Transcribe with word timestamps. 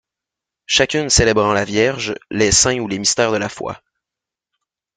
Chacune 0.65 1.09
célébrant 1.11 1.53
la 1.53 1.63
Vierge, 1.63 2.15
les 2.31 2.51
saints 2.51 2.79
ou 2.79 2.87
les 2.87 2.97
mystères 2.97 3.31
de 3.31 3.37
la 3.37 3.49
foi. 3.49 3.83